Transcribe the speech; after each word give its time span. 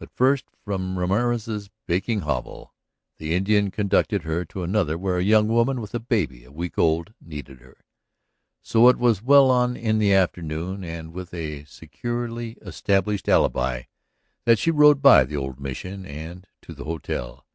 But 0.00 0.10
first, 0.10 0.46
from 0.64 0.98
Ramorez's 0.98 1.70
baking 1.86 2.22
hovel, 2.22 2.74
the 3.18 3.34
Indian 3.36 3.70
conducted 3.70 4.24
her 4.24 4.44
to 4.46 4.64
another 4.64 4.98
where 4.98 5.18
a 5.18 5.22
young 5.22 5.46
woman 5.46 5.80
with 5.80 5.94
a 5.94 6.00
baby 6.00 6.42
a 6.42 6.50
week 6.50 6.76
old 6.76 7.14
needed 7.20 7.60
her. 7.60 7.84
So 8.62 8.88
it 8.88 8.98
was 8.98 9.22
well 9.22 9.48
on 9.48 9.76
in 9.76 10.00
the 10.00 10.12
afternoon 10.12 10.82
and 10.82 11.12
with 11.12 11.32
a 11.32 11.62
securely 11.66 12.56
established 12.60 13.28
alibi 13.28 13.82
that 14.44 14.58
she 14.58 14.72
rode 14.72 15.00
by 15.00 15.22
the 15.22 15.36
old 15.36 15.60
Mission 15.60 16.04
and 16.04 16.48
to 16.62 16.74
the 16.74 16.82
hotel. 16.86 17.46